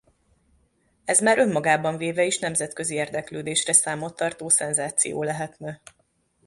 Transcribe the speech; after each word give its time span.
Ez 1.05 1.19
már 1.21 1.37
önmagában 1.37 1.97
véve 1.97 2.23
is 2.25 2.39
nemzetközi 2.39 2.95
érdeklődésre 2.95 3.73
számot 3.73 4.15
tartó 4.15 4.49
szenzáció 4.49 5.23
lehetne. 5.23 5.81